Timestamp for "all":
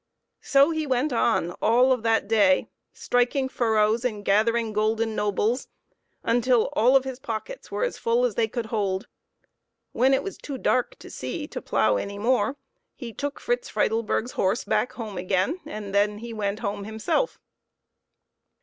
1.61-1.91, 6.73-6.95